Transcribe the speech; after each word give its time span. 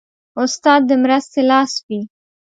استاد 0.43 0.81
د 0.89 0.91
مرستې 1.03 1.41
لاس 1.51 1.71
وي. 1.87 2.01